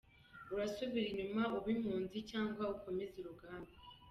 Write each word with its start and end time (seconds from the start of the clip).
Urasubira 0.53 1.07
inyuma 1.09 1.43
ube 1.57 1.69
impunzi 1.75 2.17
cyangwa 2.31 2.63
ukomeze 2.75 3.15
urugamba. 3.21 3.71